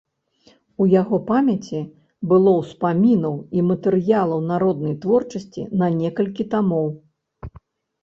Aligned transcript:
У 0.77 0.87
яго 1.01 1.19
памяці 1.27 1.81
было 2.31 2.55
ўспамінаў 2.63 3.37
і 3.59 3.67
матэрыялаў 3.69 4.39
народнай 4.55 4.99
творчасці 5.07 5.61
на 5.79 5.95
некалькі 6.03 6.51
тамоў. 6.59 6.87